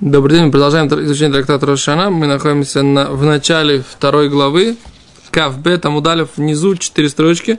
[0.00, 2.10] Добрый день, мы продолжаем изучение трактата Рошана.
[2.10, 4.76] Мы находимся на, в начале второй главы.
[5.30, 7.58] Кав Б, там удалив внизу четыре строчки.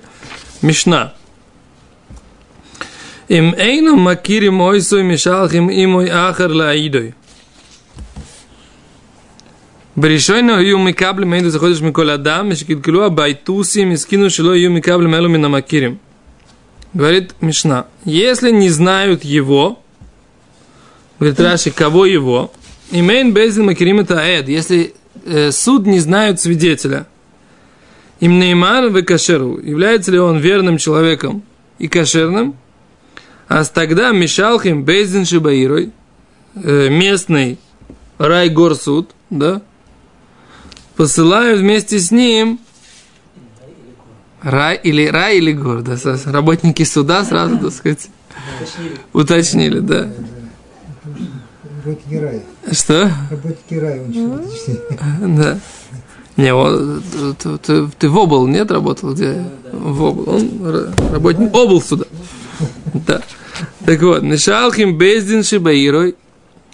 [0.62, 1.14] Мишна.
[3.30, 7.14] Им эйну макири мойсу мишалхим имой ахар лаидой.
[9.96, 15.30] בראשון היו מקבלים היינו זה חודש מכל אדם, ושקלקלו הבייטוסים, הסכינו שלא יהיו מקבלים אלו
[15.30, 15.98] מן המכירים.
[16.96, 19.80] Говорит Мишна, если не знают его,
[21.19, 22.53] Говорит Раши, кого его?
[22.91, 24.49] Имейн Бейзин Макерим это Аэд.
[24.49, 24.95] Если
[25.25, 27.07] э, суд не знают свидетеля.
[28.21, 29.59] Им Неймар в Кашеру.
[29.61, 31.43] Является ли он верным человеком
[31.79, 32.57] и кошерным?
[33.47, 35.93] А тогда Мишалхим Бейзин Шибаирой,
[36.55, 37.59] э, местный
[38.19, 39.63] Райгор суд, да,
[40.97, 42.59] посылают вместе с ним
[44.43, 48.09] Рай или рай или гор, да, работники суда сразу, так сказать,
[49.13, 50.13] уточнили, да.
[51.89, 52.43] Работники рая.
[52.71, 53.11] Что?
[53.31, 55.59] Работники рая, он что Да.
[56.37, 57.03] Не, он,
[57.39, 59.15] ты, ты, ты в обл, нет, работал?
[59.15, 59.43] Где?
[59.73, 60.31] В обл.
[60.31, 62.05] Он работник обл сюда.
[62.93, 63.23] Да.
[63.87, 66.15] Так вот, Нишалхим Бездин Шибаирой.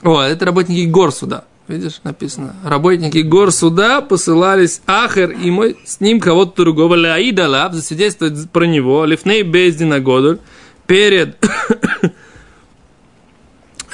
[0.03, 1.45] О, это работники гор суда.
[1.69, 2.57] Видишь, написано.
[2.65, 9.05] Работники гор суда посылались Ахер и мой, с ним кого-то другого, Лаидала, засвидетельствовать про него,
[9.05, 10.41] Лифней Бездина Годуль,
[10.87, 11.39] перед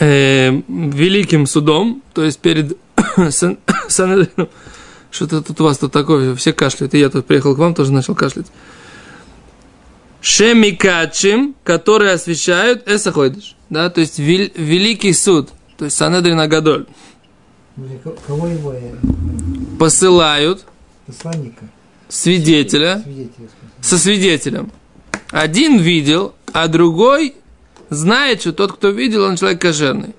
[0.00, 2.76] э, великим судом, то есть перед
[3.88, 4.48] Санедрином.
[5.10, 7.92] Что-то тут у вас тут такое, все кашляют, и я тут приехал к вам, тоже
[7.92, 8.46] начал кашлять.
[10.20, 15.48] Шемикачим, которые освещают Эсаходиш, да, то есть вел, великий суд,
[15.78, 16.86] то есть Санедрина Гадоль.
[18.26, 18.74] Кого его?
[19.78, 20.64] Посылают
[21.06, 21.64] Посланника.
[22.08, 23.48] свидетеля, Свидетеля.
[23.80, 24.70] со свидетелем.
[25.30, 27.34] Один видел, а другой
[27.90, 30.14] знает, что тот, кто видел, он человек кошерный.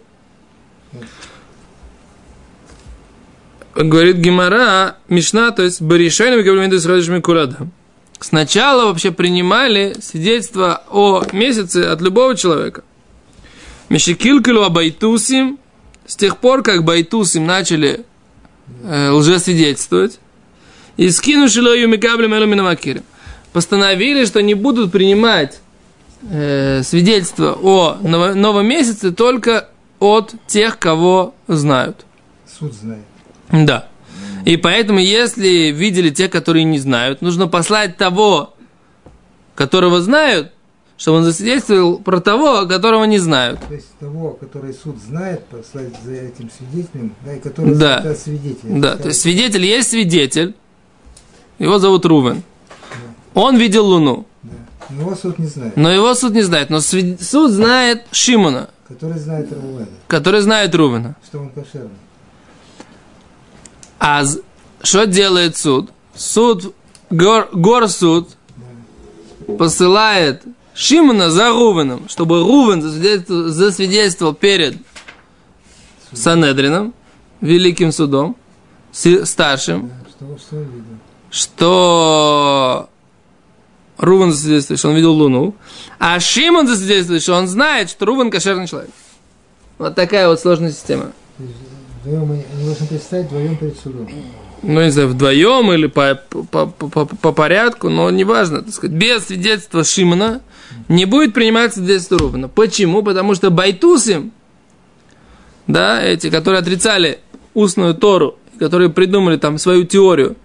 [3.73, 7.67] Говорит Гимара, Мишна, то есть Баришайна Микаблименту с Курада.
[8.19, 12.83] Сначала вообще принимали свидетельство о месяце от любого человека.
[13.89, 15.57] Мишикилкилу Абайтусим,
[16.05, 18.05] с тех пор, как Байтусим начали
[18.83, 20.19] э, лжесвидетельствовать,
[20.97, 23.03] и скинувши лою Микаблим Элуминамакирим,
[23.53, 25.61] постановили, что не будут принимать
[26.29, 32.05] э, свидетельство о ново, новом месяце только от тех, кого знают.
[32.59, 33.03] Суд знает.
[33.51, 33.87] Да.
[34.45, 38.53] И поэтому, если видели те, которые не знают, нужно послать того,
[39.55, 40.51] которого знают,
[40.97, 43.59] чтобы он засвидетельствовал про того, которого не знают.
[43.67, 48.01] То есть того, который суд знает, послать за этим свидетелем, да, и который Да.
[48.01, 48.15] да.
[48.15, 48.69] свидетель.
[48.79, 50.55] Да, то есть свидетель есть свидетель,
[51.59, 52.43] его зовут Рувен.
[53.33, 54.51] Он видел Луну, Да.
[54.95, 55.77] Но его суд не знает.
[55.77, 56.69] но его суд не знает.
[56.69, 61.15] Но суд знает Шимона, Который знает Рауэда, который знает Рувена.
[61.25, 61.89] что он кошерный.
[63.99, 64.23] А
[64.83, 65.91] что делает суд?
[66.15, 66.73] Суд,
[67.09, 68.29] гор, горсуд
[69.57, 70.43] посылает
[70.73, 74.77] Шимона за Рувеном, чтобы Рувен засвидетельствовал, засвидетельствовал перед
[76.13, 76.93] Санедрином,
[77.39, 78.35] великим судом,
[78.91, 80.27] старшим, Да.
[81.31, 82.89] Что, что
[84.01, 85.55] Рувен засвидетельствует, что он видел Луну,
[85.99, 88.89] а Шимон засвидетельствует, что он знает, что Рувен кошерный человек.
[89.77, 91.11] Вот такая вот сложная система.
[92.03, 94.09] Вдвоем они должны предстать вдвоем перед судом.
[94.63, 98.95] ну, не знаю, вдвоем или по, по, по, по, по порядку, но неважно, так сказать,
[98.95, 100.41] без свидетельства Шимона
[100.87, 102.47] не будет приниматься свидетельство Рувена.
[102.47, 103.03] Почему?
[103.03, 104.31] Потому что байтусы,
[105.67, 107.19] да, эти, которые отрицали
[107.53, 110.37] устную Тору, которые придумали там свою теорию,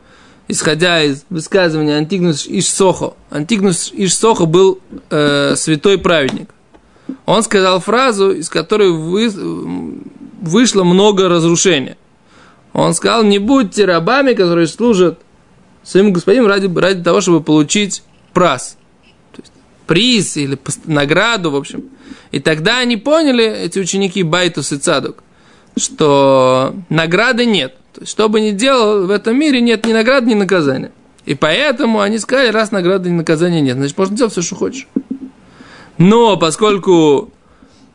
[0.48, 3.14] исходя из высказывания Антигнус Ишсохо.
[3.30, 4.80] Антигнус Ишсохо был
[5.10, 6.50] э, святой праведник.
[7.24, 9.30] Он сказал фразу, из которой вы,
[10.40, 11.96] вышло много разрушения.
[12.72, 15.20] Он сказал, не будьте рабами, которые служат
[15.82, 18.02] своим господину ради, ради того, чтобы получить
[18.32, 18.76] праз.
[19.32, 19.52] То есть,
[19.86, 21.84] приз или награду, в общем.
[22.32, 25.22] И тогда они поняли, эти ученики Байтус и Цадук,
[25.76, 27.76] что награды нет.
[27.96, 30.92] То есть, что бы ни делал в этом мире, нет ни награды, ни наказания.
[31.24, 34.86] И поэтому они сказали, раз награды, ни наказания нет, значит, можно делать все, что хочешь.
[35.96, 37.32] Но поскольку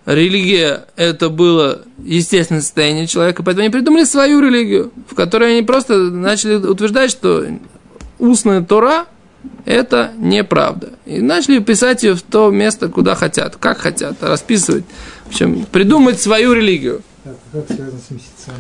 [0.08, 5.96] религия это было естественное состояние человека, поэтому они придумали свою религию, в которой они просто
[5.98, 7.46] начали утверждать, что
[8.18, 9.06] устная Тора
[9.66, 10.94] это неправда.
[11.06, 14.86] И начали писать ее в то место, куда хотят, как хотят, расписывать.
[15.26, 17.04] В общем, придумать свою религию.
[17.24, 18.58] Так, как связано с месяцами?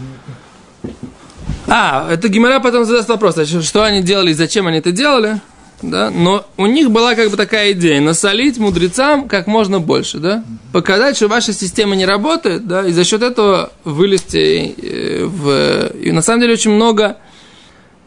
[1.68, 5.40] А, это Гимара потом задаст вопрос, а что- они делали и зачем они это делали.
[5.84, 10.44] да, но у них была как бы такая идея, насолить мудрецам как можно больше, да,
[10.74, 15.88] показать, что ваша система не работает, да, и за счет этого вылезти э, в...
[16.00, 17.18] И на самом деле очень много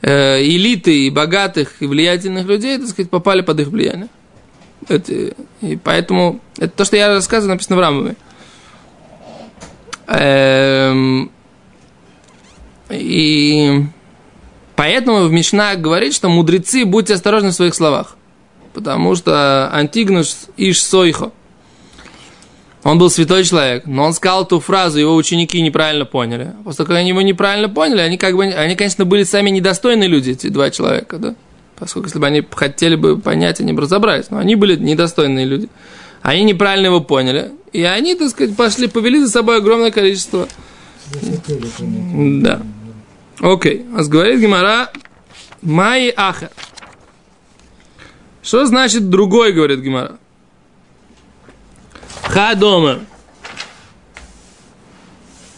[0.02, 4.08] э, элиты и богатых и влиятельных людей, так сказать, попали под их влияние.
[4.88, 5.12] Это,
[5.60, 8.16] и поэтому, это то, что я рассказываю, написано в Рамбаме.
[10.06, 11.30] Эм,
[12.94, 13.84] и
[14.76, 18.16] поэтому в Мишна говорит, что мудрецы, будьте осторожны в своих словах.
[18.72, 21.32] Потому что Антигнус Иш Сойхо,
[22.82, 26.52] он был святой человек, но он сказал ту фразу, его ученики неправильно поняли.
[26.64, 30.08] После того, как они его неправильно поняли, они, как бы, они, конечно, были сами недостойные
[30.08, 31.34] люди, эти два человека, да?
[31.76, 34.26] Поскольку, если бы они хотели бы понять, они бы разобрались.
[34.30, 35.68] Но они были недостойные люди.
[36.22, 37.52] Они неправильно его поняли.
[37.72, 40.46] И они, так сказать, пошли, повели за собой огромное количество.
[41.10, 42.62] Да.
[43.40, 43.86] Окей.
[43.96, 44.90] А говорит Гимара
[45.62, 46.50] Майи Аха.
[48.42, 50.18] Что значит другой, говорит Гимара?
[52.22, 53.00] Хадома.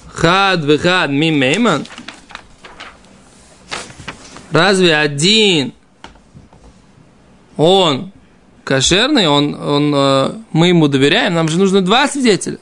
[0.08, 1.86] Хад вехад мимейман.
[4.50, 5.74] Разве один
[7.56, 8.12] он
[8.64, 12.58] кошерный, он, он, э, мы ему доверяем, нам же нужно два свидетеля.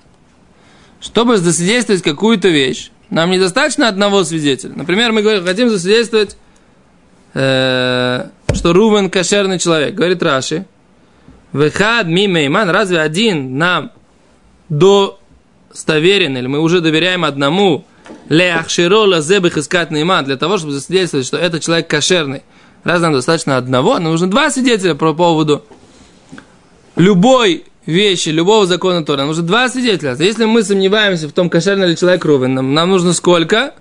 [1.00, 4.75] Чтобы засвидетельствовать какую-то вещь, нам недостаточно одного свидетеля.
[4.75, 6.37] Например, мы говорим, хотим засвидетельствовать,
[7.34, 9.94] э, что Рувен кошерный человек.
[9.94, 10.66] Говорит Раши,
[11.52, 13.93] Вехад мимейман, разве один нам
[14.69, 17.84] достоверен, или мы уже доверяем одному,
[18.28, 22.43] леахширола зебых искать нейман, для того, чтобы засвидетельствовать, что этот человек кошерный.
[22.82, 25.64] Раз нам достаточно одного, нам нужно два свидетеля по поводу
[26.96, 29.19] любой вещи, любого закона Тора.
[29.19, 30.17] Нам нужно два свидетеля.
[30.19, 33.75] Если мы сомневаемся в том, кошерный ли человек Рувен, нам, нам нужно сколько?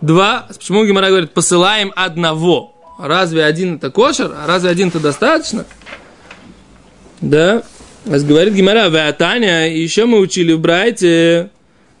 [0.00, 0.46] Два.
[0.48, 2.74] Почему Гимара говорит, посылаем одного?
[2.98, 4.32] Разве один это кошер?
[4.36, 5.64] А разве один это достаточно?
[7.20, 7.62] Да.
[8.04, 11.50] Говорит Гимара, Таня, еще мы учили в Брайте,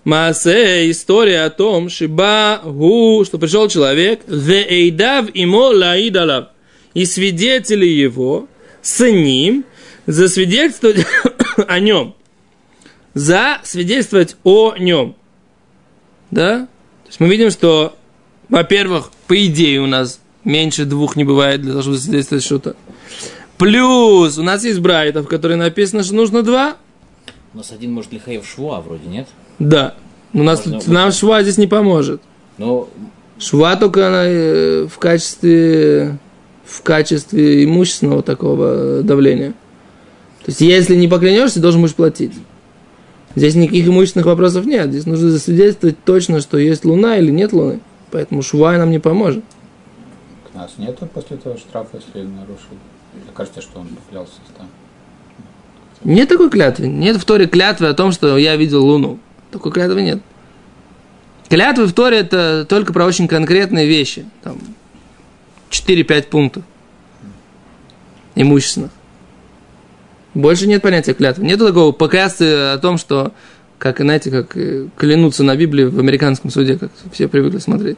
[0.04, 6.48] Маасе, история о том, Шиба Гу, что пришел человек, Веэйдав имо лаидалав,
[6.92, 8.46] и свидетели его
[8.82, 9.64] с ним
[10.06, 11.06] засвидетельствовать
[11.68, 12.14] о нем.
[13.14, 15.16] Засвидетельствовать о нем.
[16.30, 16.60] Да?
[17.04, 17.96] То есть мы видим, что,
[18.48, 22.76] во-первых, по идее у нас меньше двух не бывает для того, чтобы засвидетельствовать что-то.
[23.58, 26.76] Плюс у нас есть брайтов, в которых написано, что нужно два.
[27.52, 29.28] У нас один может лихаев швуа вроде, нет?
[29.58, 29.94] Да.
[30.32, 32.20] У нас, Можно- нам шва здесь не поможет.
[32.58, 32.88] Но
[33.38, 36.18] Шва только она э, в качестве,
[36.64, 39.54] в качестве имущественного такого давления.
[40.44, 42.34] То есть, если не поклянешься, должен будешь платить.
[43.34, 44.90] Здесь никаких имущественных вопросов нет.
[44.90, 47.80] Здесь нужно засвидетельствовать точно, что есть луна или нет луны.
[48.10, 49.42] Поэтому шва нам не поможет.
[50.52, 52.76] У нас нету после этого штрафа, если нарушил.
[53.14, 54.68] Мне кажется, что он поклялся там.
[56.04, 56.88] Нет такой клятвы.
[56.88, 59.18] Нет в Торе клятвы о том, что я видел луну.
[59.50, 60.20] Такой клятвы нет.
[61.48, 64.26] Клятвы в Торе это только про очень конкретные вещи.
[64.42, 64.58] Там
[65.70, 66.64] 4-5 пунктов
[68.34, 68.90] имущественных.
[70.34, 71.44] Больше нет понятия клятвы.
[71.44, 73.32] Нет такого поклясться о том, что,
[73.78, 77.96] как, знаете, как э, клянутся на Библии в американском суде, как все привыкли смотреть.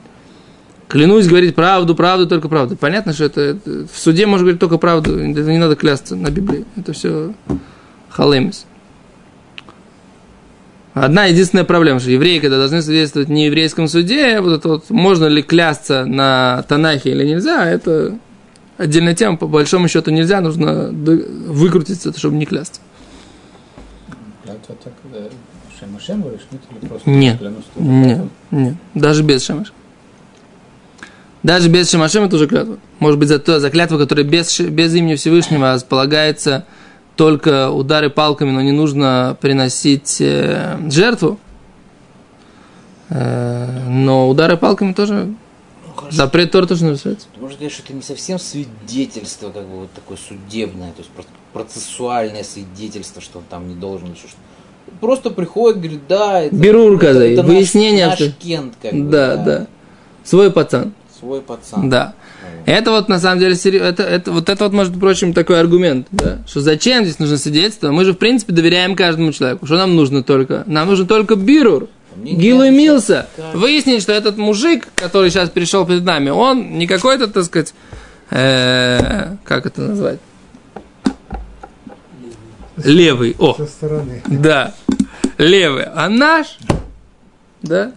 [0.89, 2.77] Клянусь говорить правду, правду, только правду.
[2.77, 6.31] Понятно, что это, это- в суде можно говорить только правду, это не надо клясться на
[6.31, 6.65] Библии.
[6.77, 7.35] Это все
[8.11, 8.67] халемис.
[10.95, 15.27] Одна единственная проблема, что евреи, когда должны свидетельствовать в еврейском суде, вот это вот, можно
[15.27, 18.17] ли клясться на Танахе или нельзя, это
[18.77, 22.81] отдельная тема, по большому счету нельзя, нужно выкрутиться, чтобы не клясться.
[24.43, 25.19] Клятва так, да,
[25.79, 26.63] Шем Шем говоришь, нет?
[26.71, 27.39] Или просто Нет.
[27.39, 27.65] клянусь
[28.51, 29.73] Нет, даже без шамаш.
[31.43, 32.79] Даже без шамашем это уже клятва.
[32.99, 36.65] Может быть, за, то, за клятву, которая без, без имени Всевышнего полагается
[37.15, 41.39] только удары палками, но не нужно приносить э, жертву.
[43.11, 45.35] Э, но удары палками тоже.
[46.11, 47.27] Запрет Тора тоже нарушается.
[47.35, 51.11] Ты можешь сказать, что это не совсем свидетельство, как бы вот такое судебное, то есть
[51.11, 54.37] про- процессуальное свидетельство, что он там не должен еще что
[55.01, 59.37] Просто приходит, говорит, да, это, Берур, это, наш- выяснение, наш, что- Кент, как бы, Да,
[59.37, 59.67] да.
[60.25, 60.95] Свой пацан.
[61.19, 61.91] свой пацан.
[61.91, 62.15] Да.
[62.67, 66.39] Это вот на самом деле это, это, вот это вот, между прочим, такой аргумент, да?
[66.47, 67.91] Что зачем здесь нужно свидетельство?
[67.93, 69.67] Мы же, в принципе, доверяем каждому человеку.
[69.67, 70.65] Что нам нужно только?
[70.67, 71.89] Нам нужен только бирур.
[72.17, 73.29] Милса.
[73.37, 77.75] сейчас- Выяснить, что этот мужик, который сейчас перешел перед нами, он не какой-то, так сказать,
[78.31, 80.19] э, как это назвать?
[82.77, 83.35] Левый.
[83.39, 84.23] О, Со стороны.
[84.27, 84.75] да.
[85.39, 85.85] Левый.
[85.85, 86.59] А наш?
[87.63, 87.93] Да?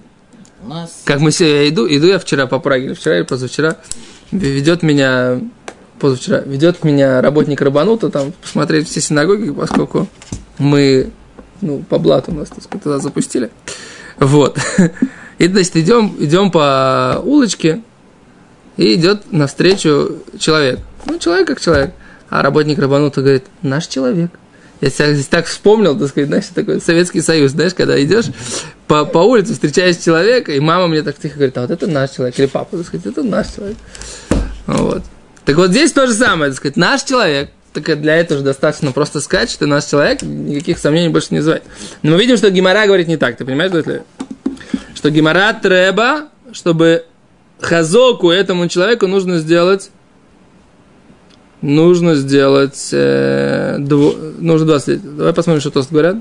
[0.63, 3.23] У нас Как мы все, я иду, иду я вчера по Праге, или вчера или
[3.23, 3.77] позавчера,
[4.31, 5.39] ведет меня
[5.99, 10.07] позавчера, ведет меня работник Рабанута там посмотреть все синагоги, поскольку
[10.57, 11.11] мы,
[11.61, 13.51] ну, по блату нас, так сказать, туда запустили.
[14.19, 14.57] Вот.
[15.37, 17.81] И, значит, идем, идем по улочке,
[18.75, 20.79] и идет навстречу человек.
[21.05, 21.93] Ну, человек как человек.
[22.29, 24.31] А работник Рабанута говорит, наш человек.
[24.79, 28.27] Я себя здесь так вспомнил, так сказать, знаешь, такой Советский Союз, знаешь, когда идешь
[28.87, 32.11] по, по улице, встречаешь человека, и мама мне так тихо говорит, а вот это наш
[32.11, 33.77] человек, или папа, так сказать, это наш человек.
[34.67, 35.03] Вот.
[35.43, 38.91] Так вот здесь то же самое, так сказать, наш человек, так для этого же достаточно
[38.91, 41.63] просто сказать, что наш человек, никаких сомнений больше не вызывает.
[42.01, 44.03] Но мы видим, что Гимара говорит не так, ты понимаешь, что
[44.95, 47.05] Что Гимара треба, чтобы
[47.59, 49.91] хазоку этому человеку нужно сделать
[51.61, 56.17] нужно сделать э, дво, нужно 20 Давай посмотрим, что тост говорят.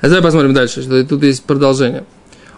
[0.00, 2.04] А давай посмотрим дальше, что тут есть продолжение.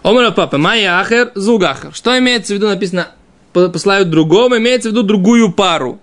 [0.03, 1.93] Омара папа, майя ахер, зугахер.
[1.93, 3.07] Что имеется в виду написано,
[3.53, 5.99] посылают другому, имеется в виду другую пару.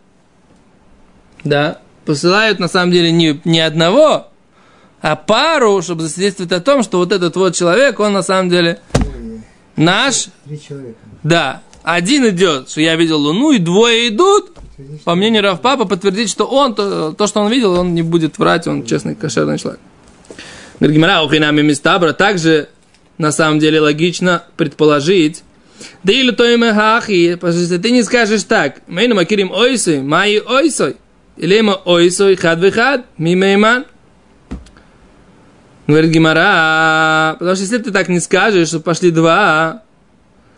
[1.44, 4.28] Да, посылают на самом деле не, не одного,
[5.02, 8.80] а пару, чтобы засвидетельствовать о том, что вот этот вот человек, он на самом деле
[9.76, 10.28] наш.
[10.44, 10.98] Три человека.
[11.22, 11.62] Да.
[11.82, 14.52] Один идет, что я видел Луну, и двое идут.
[15.04, 18.66] По мнению Равпапа, подтвердить, что он, то, то, что он видел, он не будет врать,
[18.66, 19.80] он честный, кошерный человек.
[20.78, 22.70] Говорит, Гимара, ухинами мистабра, также
[23.20, 25.44] на самом деле логично предположить,
[26.02, 30.38] да или то имя хахи, потому что ты не скажешь так, мы макирим ойсой, мои
[30.40, 30.96] ойсой,
[31.36, 33.84] или мы ойсой хад вихад, мимейман.
[35.86, 39.82] Говорит Гимара, потому что если ты так не скажешь, что пошли два,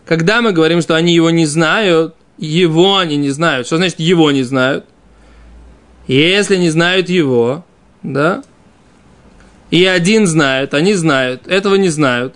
[0.05, 3.67] когда мы говорим, что они его не знают, его они не знают.
[3.67, 4.85] Что значит его не знают?
[6.07, 7.65] Если не знают его,
[8.03, 8.41] да,
[9.69, 12.35] и один знает, они знают, этого не знают,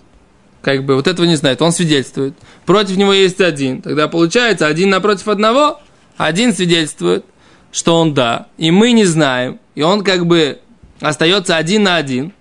[0.68, 2.34] как бы вот этого не знает, он свидетельствует.
[2.66, 3.82] Против него есть один.
[3.82, 5.80] Тогда получается один напротив одного,
[6.18, 7.24] один свидетельствует,
[7.72, 10.60] что он да, и мы не знаем, и он как бы
[11.00, 12.34] остается один на один,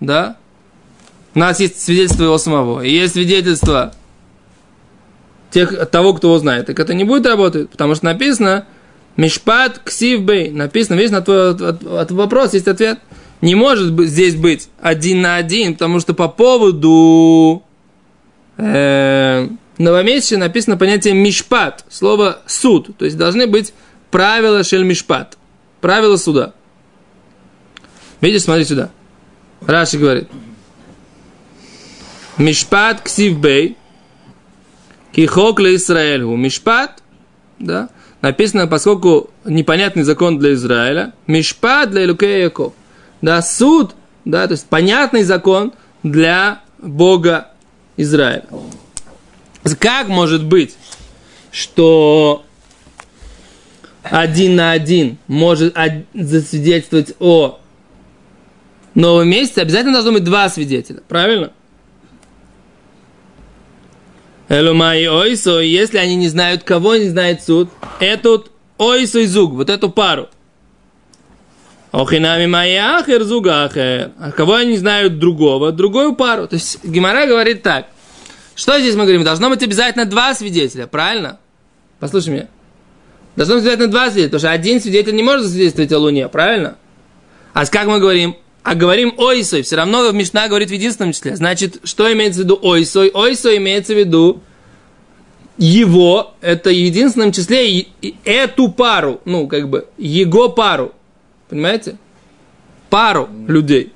[0.00, 0.38] да.
[1.34, 3.92] У нас есть свидетельство его самого, и есть свидетельство
[5.50, 6.64] тех, того, кто его знает.
[6.64, 8.64] Так это не будет работать, потому что написано
[9.18, 10.48] Мишпат Ксивбей.
[10.48, 12.98] Написано, видишь, на твой от, от, от вопрос есть ответ.
[13.42, 17.62] Не может здесь быть один на один, потому что по поводу
[18.56, 22.96] э, новомесяча написано понятие мишпат, слово суд.
[22.96, 23.72] То есть должны быть
[24.10, 25.38] правила шель мишпат,
[25.80, 26.54] правила суда.
[28.20, 28.90] Видишь, смотри сюда.
[29.66, 30.28] Раши говорит.
[32.38, 33.76] Мишпат ксивбей,
[35.12, 36.34] Кихок для Израилю.
[36.36, 37.02] Мишпат,
[37.58, 42.72] да, написано, поскольку непонятный закон для Израиля, Мишпат для Илукея Яков.
[43.22, 43.94] Да, суд,
[44.24, 47.48] да, то есть понятный закон для Бога
[47.96, 48.46] Израиля.
[49.78, 50.76] Как может быть,
[51.50, 52.44] что
[54.02, 55.74] один на один может
[56.12, 57.58] засвидетельствовать о
[58.94, 61.52] новом месяце, обязательно должно быть два свидетеля, правильно?
[64.48, 69.70] Элумай ойсо, если они не знают, кого не знает суд, этот ойсо и зуг, вот
[69.70, 70.28] эту пару.
[71.94, 74.10] Охинами майахер зугахер.
[74.18, 76.48] А кого они знают другого, другую пару.
[76.48, 77.86] То есть Гимара говорит так.
[78.56, 79.22] Что здесь мы говорим?
[79.22, 81.38] Должно быть обязательно два свидетеля, правильно?
[82.00, 82.48] Послушай меня.
[83.36, 86.76] Должно быть обязательно два свидетеля, потому что один свидетель не может свидетельствовать о Луне, правильно?
[87.52, 88.36] А как мы говорим?
[88.64, 91.36] а говорим ойсой, все равно Мишна говорит в единственном числе.
[91.36, 93.10] Значит, что имеется в виду ойсой?
[93.12, 94.40] Ойсой имеется в виду
[95.58, 100.94] его, это в единственном числе и, и эту пару, ну, как бы, его пару.
[101.54, 101.98] Понимаете?
[102.90, 103.92] Пару людей.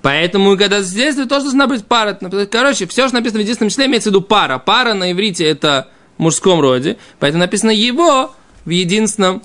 [0.00, 2.18] Поэтому, когда свидетельствует то, что должна быть пара,
[2.50, 4.56] короче, все, что написано в единственном числе, имеется в виду пара.
[4.58, 9.42] Пара на иврите это в мужском роде, поэтому написано его в единственном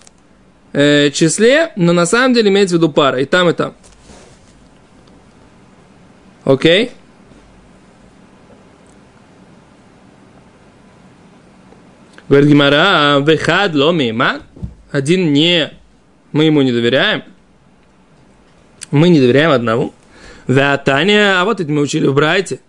[0.71, 3.73] э, числе, но на самом деле имеется в виду пара, и там, и там.
[6.45, 6.91] Окей?
[12.29, 14.39] Говорит Гимара, вехад ломима.
[14.89, 15.73] Один не,
[16.31, 17.23] мы ему не доверяем.
[18.91, 19.93] Мы не доверяем одному.
[20.47, 22.59] Ватания, а вот это мы учили в Брайте.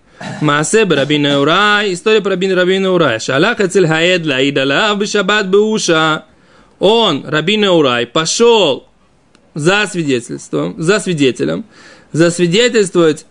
[0.40, 3.20] Масе Рабина Урай, история про Рабина Рабина Урай.
[3.20, 6.24] Шалах Ацель Хаед Лаидала Бешабат Беуша.
[6.80, 8.88] Он, Рабина Урай, пошел
[9.54, 11.64] за свидетельством, за свидетелем,
[12.12, 13.26] засвидетельствовать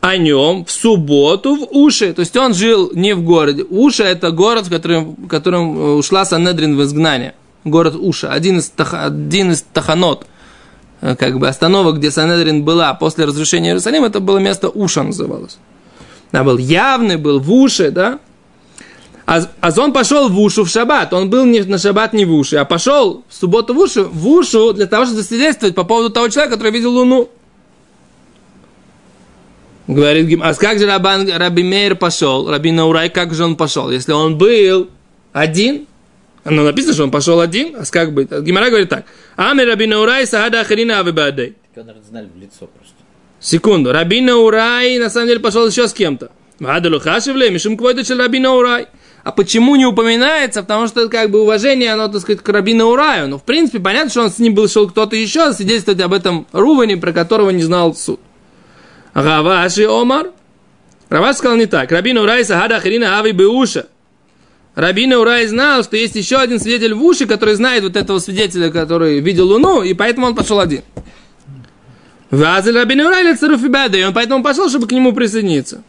[0.00, 2.12] о нем в субботу в Уше.
[2.12, 3.64] То есть он жил не в городе.
[3.64, 7.34] Уша это город, в котором, в котором э, ушла Санедрин в изгнание.
[7.64, 8.30] Город Уша.
[8.30, 10.26] Один из, один из таханот,
[11.04, 15.58] как бы остановок, где Санедрин была после разрушения Иерусалима, это было место Уша называлось.
[16.32, 18.18] Да, был явный, был в Уше, да.
[19.26, 21.12] А, а он пошел в ушу в шаббат.
[21.12, 24.28] Он был не на шаббат, не в уши, а пошел в субботу в ушу, в
[24.28, 27.30] ушу для того, чтобы засвидетельствовать по поводу того человека, который видел луну.
[29.86, 33.90] Говорит Гим, а как же Рабан, Раби Мейр пошел, Раби Наурай, как же он пошел?
[33.90, 34.88] Если он был
[35.32, 35.86] один,
[36.44, 38.30] ну, написано, что он пошел один, а как быть?
[38.30, 39.04] Гимара говорит так.
[39.36, 41.54] Ами Раби Наурай сахада ахарина авибадей.
[41.74, 42.94] Так, наверное, знали в лицо просто.
[43.40, 43.92] Секунду.
[43.92, 46.30] Раби Наурай на самом деле пошел еще с кем-то.
[46.60, 48.86] Вадалу хашевле, мишум квойдачел Раби Наурай.
[49.24, 50.62] А почему не упоминается?
[50.62, 53.26] Потому что как бы уважение, оно, так сказать, к Рабину Ураю.
[53.26, 56.46] Но, в принципе, понятно, что он с ним был шел кто-то еще, свидетельствовать об этом
[56.52, 58.20] Руване, про которого не знал суд.
[59.14, 60.30] Раваши Омар.
[61.08, 61.90] Раваш сказал не так.
[61.90, 63.86] Рабин Урай Сахада Харина Ави Беуша.
[64.74, 68.70] Рабин Урай знал, что есть еще один свидетель в уши, который знает вот этого свидетеля,
[68.70, 70.82] который видел Луну, и поэтому он пошел один.
[72.30, 75.82] Вазель Рабин Урай Царуфибеда, и он поэтому пошел, чтобы к нему присоединиться.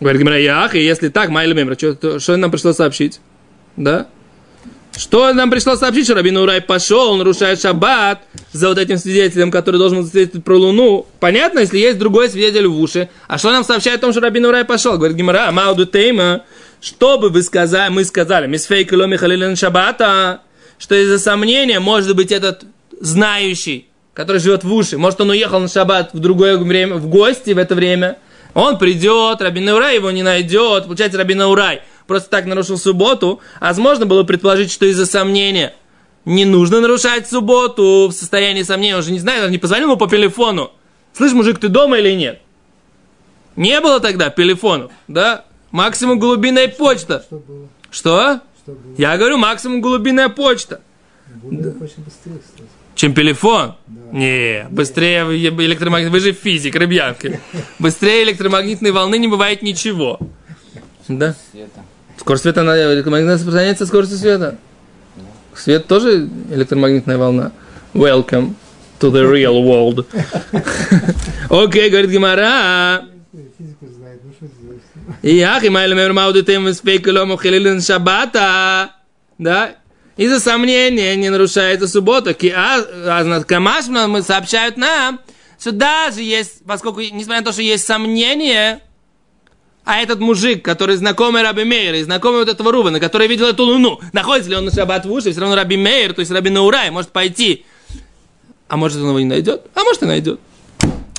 [0.00, 3.20] Говорит Гимара, Ях, и если так, Майли Мемра, что, что нам пришло сообщить?
[3.76, 4.06] Да?
[4.96, 8.20] Что нам пришло сообщить, что Рабин Урай пошел, нарушает шаббат
[8.52, 11.06] за вот этим свидетелем, который должен свидетельствовать про Луну.
[11.20, 13.08] Понятно, если есть другой свидетель в уши.
[13.28, 14.96] А что нам сообщает о том, что Рабин Урай пошел?
[14.96, 16.42] Говорит Гимара, Мауду Тейма,
[16.80, 20.42] что бы вы сказали, мы сказали, Мисфейк Ломи Халилен Шаббата,
[20.78, 22.64] что из-за сомнения, может быть, этот
[23.00, 27.50] знающий, который живет в уши, может, он уехал на шаббат в другое время, в гости
[27.50, 28.18] в это время,
[28.54, 33.68] он придет, Рабин Урай его не найдет, получается, Рабин Урай просто так нарушил субботу, а
[33.68, 35.74] возможно было предположить, что из-за сомнения
[36.24, 39.96] не нужно нарушать субботу в состоянии сомнения, он же не знает, он не позвонил ему
[39.96, 40.72] по телефону.
[41.12, 42.40] Слышь, мужик, ты дома или нет?
[43.56, 45.44] Не было тогда телефонов, да?
[45.70, 47.24] Максимум голубиная почта.
[47.26, 47.68] Что было?
[47.90, 48.40] Что?
[48.62, 48.94] Что было?
[48.96, 50.80] Я говорю, максимум голубиная почта.
[51.42, 52.68] Было очень быстрее, кстати.
[52.94, 53.74] Чем телефон?
[53.86, 54.18] Да.
[54.18, 56.10] Не, быстрее электромагнит.
[56.10, 57.38] Вы же физик, рыбьянка.
[57.78, 60.18] Быстрее электромагнитной волны не бывает ничего.
[61.06, 61.36] Да?
[61.52, 61.84] Света.
[62.16, 64.58] Скорость света, она электромагнитная распространяется скоростью света.
[65.54, 67.52] Свет тоже электромагнитная волна.
[67.94, 68.54] Welcome
[68.98, 70.04] to the real world.
[71.50, 73.04] Окей, говорит Гимара.
[73.58, 74.82] Физику знает, ну что сделать?
[75.22, 78.92] И ах, и майли мэр мауды тем спейкалом хилилин шабата.
[79.38, 79.76] Да?
[80.16, 82.34] Из-за сомнения не нарушается суббота.
[82.34, 85.20] Ки а, а камаш мы сообщают нам,
[85.60, 88.82] что даже есть, поскольку, несмотря на то, что есть сомнения,
[89.84, 93.64] а этот мужик, который знакомый Раби Мейер, и знакомый вот этого Рубана, который видел эту
[93.64, 96.50] луну, находится ли он на шаббат в уши, все равно Раби Мейер, то есть Раби
[96.50, 97.64] Наурай, может пойти.
[98.68, 99.62] А может он его не найдет?
[99.74, 100.40] А может и найдет.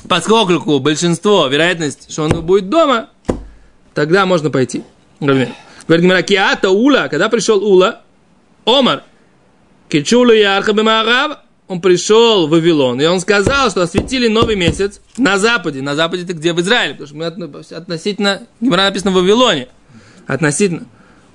[0.08, 3.10] Поскольку большинство, вероятность, что он будет дома,
[3.94, 4.82] тогда можно пойти.
[5.20, 5.48] Говорит
[5.88, 8.02] Гимара, Киата Ула, когда пришел Ула,
[8.64, 9.02] Омар,
[9.88, 15.38] Кичула Ярха Бемарав, он пришел в Вавилон, и он сказал, что осветили новый месяц на
[15.38, 15.82] западе.
[15.82, 16.52] На западе это где?
[16.52, 19.68] В Израиле, потому что мы отно- относительно, Гимара написано в Вавилоне.
[20.26, 20.86] Относительно.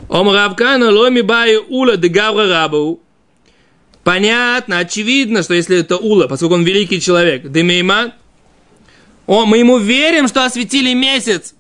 [0.10, 2.70] Омар Равкана ломи бай ула де гавра.
[4.04, 8.14] Понятно, очевидно, что если это Ула, поскольку он великий человек, Демейман,
[9.26, 11.55] о, мы ему верим, что осветили месяц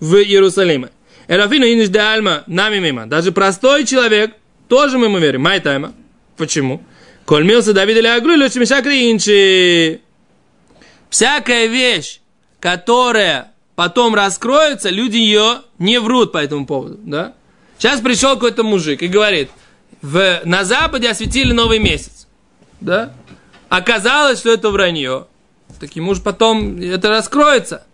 [0.00, 0.90] в Иерусалиме.
[1.28, 3.06] Эрафину иниш де альма нами мимо.
[3.06, 4.34] Даже простой человек,
[4.68, 5.42] тоже мы ему верим.
[5.42, 5.94] Май тайма.
[6.36, 6.82] Почему?
[7.24, 10.00] Кольмился Давид или Агру, или инчи.
[11.08, 12.20] Всякая вещь,
[12.60, 17.34] которая потом раскроется, люди ее не врут по этому поводу, да?
[17.78, 19.50] Сейчас пришел какой-то мужик и говорит,
[20.02, 22.26] в, на Западе осветили новый месяц,
[22.80, 23.14] да?
[23.68, 25.26] Оказалось, что это вранье.
[25.80, 27.84] Так ему же потом это раскроется.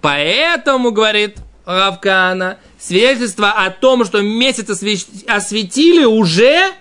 [0.00, 6.72] Поэтому, говорит Равкана, свидетельство о том, что месяц осве- осветили уже,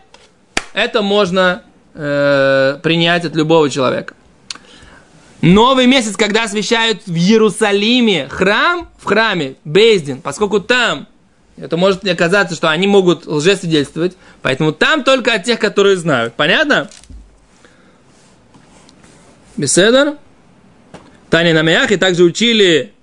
[0.74, 4.14] это можно э, принять от любого человека.
[5.42, 11.08] Новый месяц, когда освещают в Иерусалиме храм, в храме, Бездин, поскольку там
[11.58, 16.34] это может оказаться, что они могут лжесвидетельствовать, поэтому там только от тех, которые знают.
[16.36, 16.90] Понятно?
[19.58, 20.16] Беседер?
[21.30, 22.94] Таня Намеях и также учили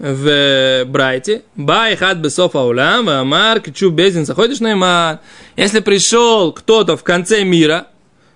[0.00, 1.42] в Брайте.
[1.56, 5.20] Бай хат бесоф аулам, амар, кичу безин, заходишь на
[5.56, 7.86] Если пришел кто-то в конце мира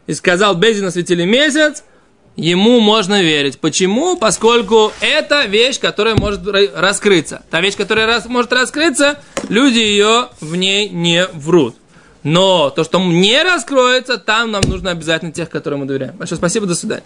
[0.06, 1.82] и сказал, безин осветили месяц,
[2.36, 3.58] ему можно верить.
[3.58, 4.16] Почему?
[4.18, 7.42] Поскольку это вещь, которая может ра- раскрыться.
[7.50, 11.76] Та вещь, которая рас- может раскрыться, люди ее в ней не врут.
[12.22, 16.16] Но то, что не раскроется, там нам нужно обязательно тех, которым мы доверяем.
[16.16, 17.04] Большое спасибо, до свидания.